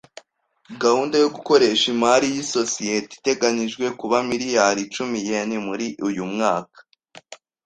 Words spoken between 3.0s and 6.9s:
iteganijwe kuba miliyari icumi yen muri uyu mwaka.